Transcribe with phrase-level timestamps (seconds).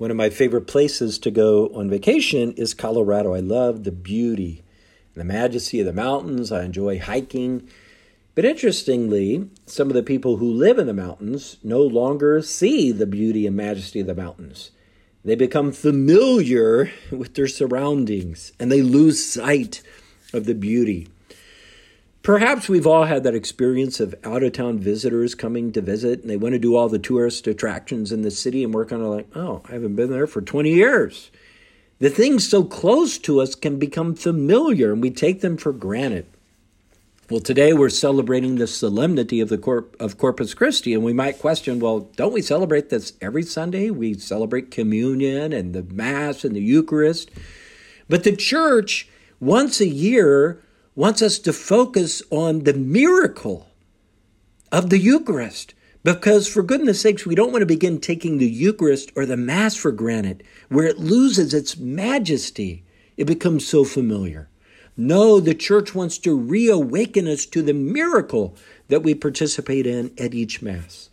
[0.00, 3.34] One of my favorite places to go on vacation is Colorado.
[3.34, 4.62] I love the beauty
[5.14, 6.50] and the majesty of the mountains.
[6.50, 7.68] I enjoy hiking.
[8.34, 13.04] But interestingly, some of the people who live in the mountains no longer see the
[13.04, 14.70] beauty and majesty of the mountains.
[15.22, 19.82] They become familiar with their surroundings and they lose sight
[20.32, 21.08] of the beauty.
[22.22, 26.28] Perhaps we've all had that experience of out of town visitors coming to visit and
[26.28, 29.08] they want to do all the tourist attractions in the city, and we're kind of
[29.08, 31.30] like, oh, I haven't been there for 20 years.
[31.98, 36.26] The things so close to us can become familiar and we take them for granted.
[37.30, 41.38] Well, today we're celebrating the solemnity of the Corp- of Corpus Christi, and we might
[41.38, 43.88] question, well, don't we celebrate this every Sunday?
[43.88, 47.30] We celebrate communion and the Mass and the Eucharist.
[48.08, 49.08] But the church,
[49.38, 50.60] once a year,
[50.94, 53.68] wants us to focus on the miracle
[54.72, 55.74] of the Eucharist.
[56.02, 59.76] Because, for goodness sakes, we don't want to begin taking the Eucharist or the Mass
[59.76, 62.84] for granted, where it loses its majesty.
[63.18, 64.48] It becomes so familiar.
[64.96, 68.56] No, the church wants to reawaken us to the miracle
[68.88, 71.10] that we participate in at each Mass.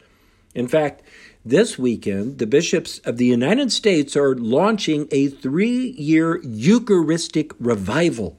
[0.55, 1.03] In fact,
[1.45, 8.37] this weekend, the bishops of the United States are launching a three year Eucharistic revival.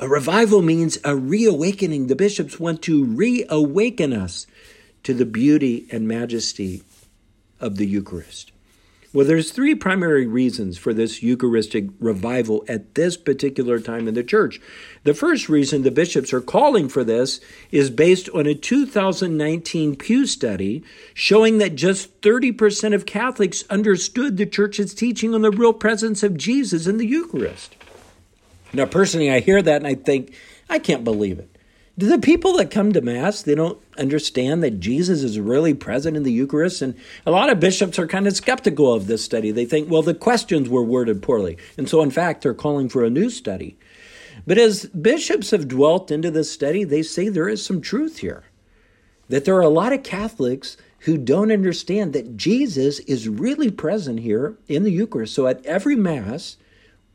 [0.00, 2.06] A revival means a reawakening.
[2.06, 4.46] The bishops want to reawaken us
[5.02, 6.84] to the beauty and majesty
[7.58, 8.52] of the Eucharist.
[9.12, 14.22] Well, there's three primary reasons for this Eucharistic revival at this particular time in the
[14.22, 14.60] church.
[15.02, 17.40] The first reason the bishops are calling for this
[17.72, 24.46] is based on a 2019 Pew study showing that just 30% of Catholics understood the
[24.46, 27.74] church's teaching on the real presence of Jesus in the Eucharist.
[28.72, 30.34] Now, personally, I hear that and I think,
[30.68, 31.48] I can't believe it.
[31.96, 36.16] Do the people that come to Mass, they don't understand that Jesus is really present
[36.16, 36.80] in the Eucharist?
[36.80, 36.94] And
[37.26, 39.50] a lot of bishops are kind of skeptical of this study.
[39.50, 41.58] They think, well, the questions were worded poorly.
[41.76, 43.76] And so, in fact, they're calling for a new study.
[44.46, 48.44] But as bishops have dwelt into this study, they say there is some truth here.
[49.28, 54.20] That there are a lot of Catholics who don't understand that Jesus is really present
[54.20, 55.34] here in the Eucharist.
[55.34, 56.58] So at every Mass,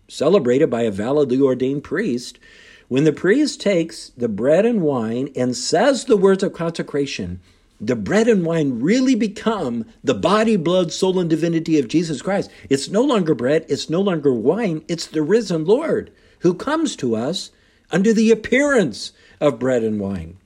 [0.07, 2.39] celebrated by a validly ordained priest,
[2.87, 7.39] when the priest takes the bread and wine and says the words of consecration,
[7.81, 12.49] the bread and wine really become the body, blood, soul, and divinity of Jesus Christ.
[12.69, 17.15] It's no longer bread, it's no longer wine, it's the risen Lord who comes to
[17.15, 17.51] us
[17.91, 20.37] under the appearance of bread and wine.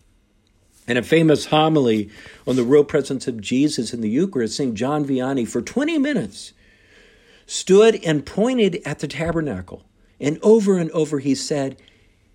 [0.87, 2.09] In a famous homily
[2.47, 4.73] on the real presence of Jesus in the Eucharist, St.
[4.73, 6.53] John Vianney, for 20 minutes,
[7.47, 9.85] stood and pointed at the tabernacle.
[10.19, 11.81] And over and over he said,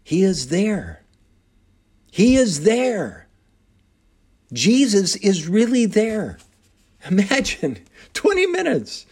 [0.02, 1.04] he is there.
[2.10, 3.28] He is there.
[4.52, 6.38] Jesus is really there.
[7.10, 7.78] Imagine
[8.14, 9.06] 20 minutes.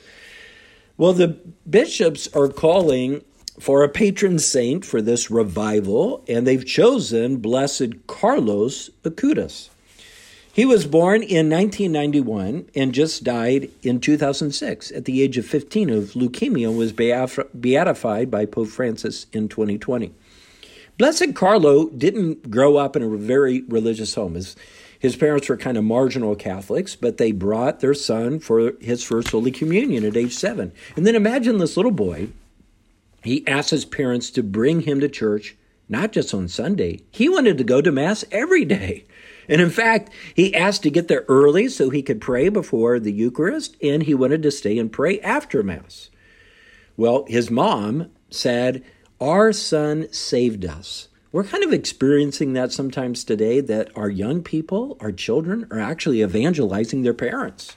[0.96, 1.38] Well, the
[1.68, 3.24] bishops are calling
[3.58, 9.69] for a patron saint for this revival, and they've chosen Blessed Carlos Acutis.
[10.52, 15.90] He was born in 1991 and just died in 2006 at the age of 15
[15.90, 20.12] of leukemia was beatified by Pope Francis in 2020.
[20.98, 24.34] Blessed Carlo didn't grow up in a very religious home.
[24.34, 24.56] His,
[24.98, 29.30] his parents were kind of marginal Catholics, but they brought their son for his first
[29.30, 30.72] Holy Communion at age seven.
[30.96, 32.28] And then imagine this little boy.
[33.22, 35.56] He asked his parents to bring him to church,
[35.88, 37.00] not just on Sunday.
[37.10, 39.04] He wanted to go to Mass every day.
[39.48, 43.12] And in fact, he asked to get there early so he could pray before the
[43.12, 46.10] Eucharist, and he wanted to stay and pray after Mass.
[46.96, 48.84] Well, his mom said,
[49.20, 51.08] our son saved us.
[51.32, 56.22] We're kind of experiencing that sometimes today that our young people, our children, are actually
[56.22, 57.76] evangelizing their parents.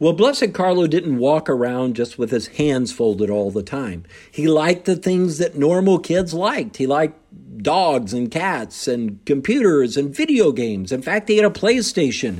[0.00, 4.04] Well, Blessed Carlo didn't walk around just with his hands folded all the time.
[4.30, 6.76] He liked the things that normal kids liked.
[6.76, 7.18] He liked
[7.62, 10.92] dogs and cats and computers and video games.
[10.92, 12.38] In fact, he had a PlayStation.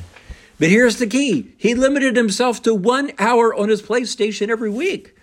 [0.59, 5.15] But here's the key he limited himself to one hour on his PlayStation every week.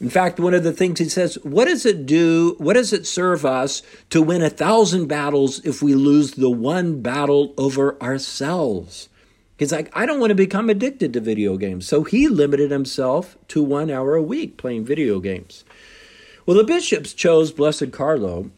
[0.00, 2.54] In fact, one of the things he says, what does it do?
[2.58, 7.00] What does it serve us to win a thousand battles if we lose the one
[7.00, 9.08] battle over ourselves?
[9.58, 11.88] He's like, I don't want to become addicted to video games.
[11.88, 15.64] So he limited himself to one hour a week playing video games.
[16.44, 18.50] Well, the bishops chose Blessed Carlo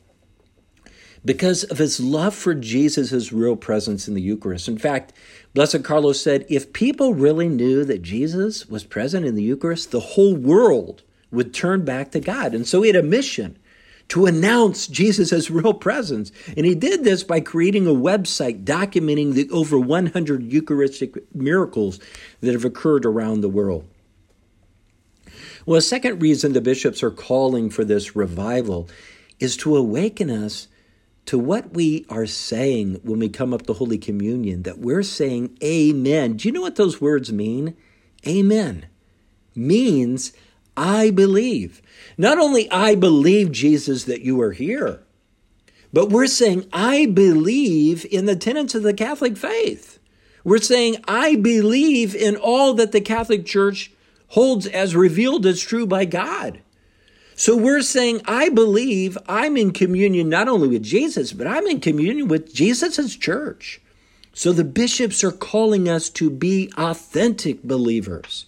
[1.29, 4.67] because of his love for Jesus' real presence in the Eucharist.
[4.67, 5.13] In fact,
[5.53, 10.01] Blessed Carlos said, if people really knew that Jesus was present in the Eucharist, the
[10.01, 12.55] whole world would turn back to God.
[12.55, 13.59] And so he had a mission
[14.09, 16.33] to announce Jesus' real presence.
[16.57, 22.01] And he did this by creating a website documenting the over 100 Eucharistic miracles
[22.41, 23.87] that have occurred around the world.
[25.67, 28.89] Well, a second reason the bishops are calling for this revival
[29.39, 30.69] is to awaken us
[31.29, 35.57] to what we are saying when we come up to Holy Communion, that we're saying
[35.63, 36.37] Amen.
[36.37, 37.77] Do you know what those words mean?
[38.27, 38.87] Amen
[39.59, 40.33] means
[40.77, 41.83] I believe.
[42.17, 45.03] Not only I believe, Jesus, that you are here,
[45.93, 49.99] but we're saying I believe in the tenets of the Catholic faith.
[50.45, 53.91] We're saying I believe in all that the Catholic Church
[54.29, 56.61] holds as revealed as true by God.
[57.39, 61.79] So we're saying, I believe I'm in communion not only with Jesus, but I'm in
[61.79, 63.81] communion with Jesus' church.
[64.33, 68.47] So the bishops are calling us to be authentic believers.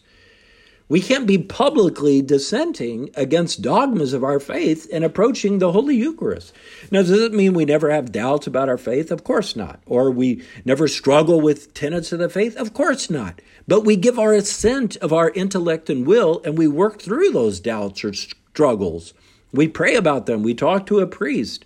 [0.89, 6.53] We can't be publicly dissenting against dogmas of our faith and approaching the Holy Eucharist.
[6.91, 9.13] Now, does it mean we never have doubts about our faith?
[9.13, 9.81] Of course not.
[9.87, 12.57] Or we never struggle with tenets of the faith?
[12.57, 13.41] Of course not.
[13.69, 17.61] But we give our assent of our intellect and will, and we work through those
[17.61, 18.13] doubts or
[18.53, 19.15] struggles.
[19.53, 20.43] We pray about them.
[20.43, 21.65] We talk to a priest.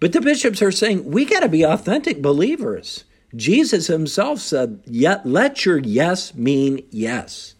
[0.00, 3.04] But the bishops are saying we got to be authentic believers.
[3.34, 7.54] Jesus himself said, "Yet let your yes mean yes."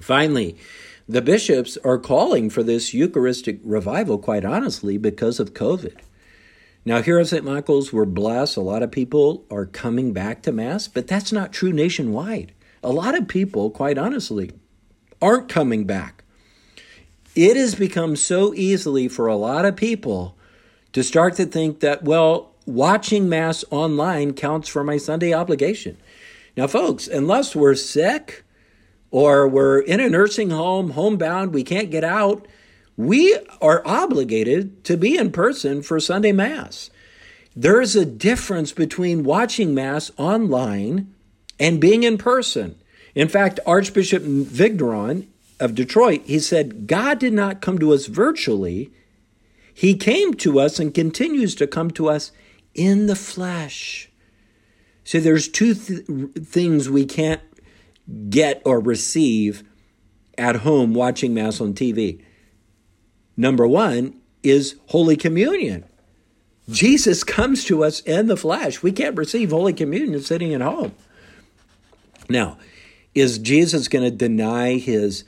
[0.00, 0.56] Finally,
[1.08, 5.96] the bishops are calling for this Eucharistic revival, quite honestly, because of COVID.
[6.84, 7.44] Now, here at St.
[7.44, 8.56] Michael's, we're blessed.
[8.56, 12.52] A lot of people are coming back to Mass, but that's not true nationwide.
[12.82, 14.50] A lot of people, quite honestly,
[15.20, 16.21] aren't coming back.
[17.34, 20.36] It has become so easily for a lot of people
[20.92, 25.96] to start to think that, well, watching Mass online counts for my Sunday obligation.
[26.56, 28.44] Now, folks, unless we're sick,
[29.10, 32.46] or we're in a nursing home, homebound, we can't get out,
[32.96, 36.90] we are obligated to be in person for Sunday Mass.
[37.56, 41.14] There is a difference between watching Mass online
[41.58, 42.76] and being in person.
[43.14, 45.31] In fact, Archbishop Vigneron
[45.62, 48.92] of Detroit, he said, God did not come to us virtually.
[49.72, 52.32] He came to us and continues to come to us
[52.74, 54.10] in the flesh.
[55.04, 56.04] So there's two th-
[56.44, 57.40] things we can't
[58.28, 59.62] get or receive
[60.36, 62.22] at home watching Mass on TV.
[63.36, 65.84] Number one is Holy Communion.
[66.70, 68.82] Jesus comes to us in the flesh.
[68.82, 70.94] We can't receive Holy Communion sitting at home.
[72.28, 72.58] Now,
[73.14, 75.24] is Jesus going to deny his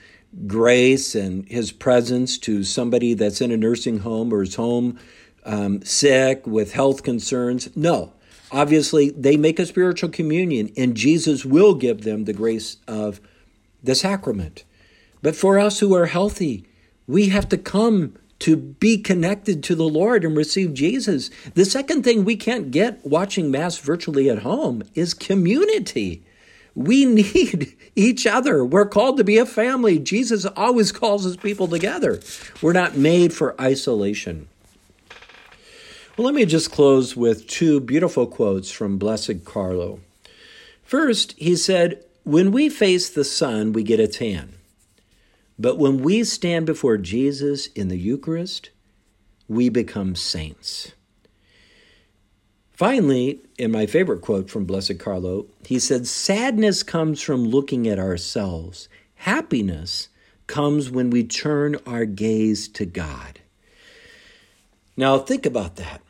[0.46, 4.98] grace and his presence to somebody that's in a nursing home or is home
[5.44, 7.75] um, sick with health concerns?
[7.76, 8.12] No.
[8.50, 13.20] Obviously, they make a spiritual communion, and Jesus will give them the grace of
[13.82, 14.64] the sacrament.
[15.22, 16.64] But for us who are healthy,
[17.06, 21.30] we have to come to be connected to the Lord and receive Jesus.
[21.54, 26.22] The second thing we can't get watching Mass virtually at home is community.
[26.75, 28.65] We need each other.
[28.65, 29.99] We're called to be a family.
[29.99, 32.21] Jesus always calls his people together.
[32.61, 34.49] We're not made for isolation.
[36.17, 40.00] Well, let me just close with two beautiful quotes from Blessed Carlo.
[40.85, 44.55] First, he said, When we face the sun, we get a tan.
[45.59, 48.71] But when we stand before Jesus in the Eucharist,
[49.49, 50.93] we become saints.
[52.75, 58.00] Finally, in my favorite quote from Blessed Carlo, he said, Sadness comes from looking at
[58.00, 58.88] ourselves.
[59.15, 60.09] Happiness
[60.49, 63.38] comes when we turn our gaze to God.
[64.97, 66.02] Now, think about that.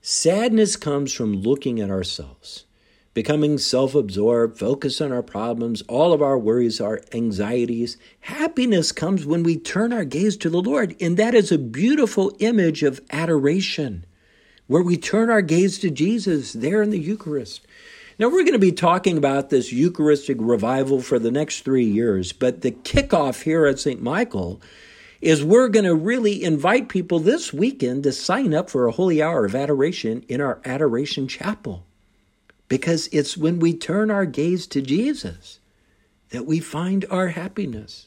[0.00, 2.64] Sadness comes from looking at ourselves,
[3.12, 7.98] becoming self absorbed, focused on our problems, all of our worries, our anxieties.
[8.20, 12.34] Happiness comes when we turn our gaze to the Lord, and that is a beautiful
[12.38, 14.06] image of adoration,
[14.66, 17.66] where we turn our gaze to Jesus there in the Eucharist.
[18.18, 22.32] Now, we're going to be talking about this Eucharistic revival for the next three years,
[22.32, 24.00] but the kickoff here at St.
[24.00, 24.60] Michael
[25.20, 29.22] is we're going to really invite people this weekend to sign up for a holy
[29.22, 31.84] hour of adoration in our adoration chapel.
[32.68, 35.60] Because it's when we turn our gaze to Jesus
[36.30, 38.06] that we find our happiness.